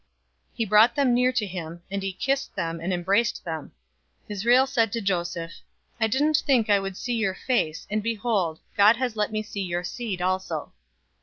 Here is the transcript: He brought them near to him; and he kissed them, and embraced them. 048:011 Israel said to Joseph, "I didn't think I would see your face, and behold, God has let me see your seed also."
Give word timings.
He 0.55 0.65
brought 0.65 0.95
them 0.95 1.13
near 1.13 1.31
to 1.33 1.45
him; 1.45 1.83
and 1.91 2.01
he 2.01 2.11
kissed 2.11 2.55
them, 2.55 2.79
and 2.81 2.91
embraced 2.91 3.45
them. 3.45 3.67
048:011 4.23 4.29
Israel 4.31 4.65
said 4.65 4.91
to 4.93 4.99
Joseph, 5.01 5.51
"I 5.99 6.07
didn't 6.07 6.37
think 6.37 6.71
I 6.71 6.79
would 6.79 6.97
see 6.97 7.13
your 7.13 7.35
face, 7.35 7.85
and 7.87 8.01
behold, 8.01 8.61
God 8.75 8.95
has 8.95 9.15
let 9.15 9.31
me 9.31 9.43
see 9.43 9.61
your 9.61 9.83
seed 9.83 10.19
also." 10.19 10.73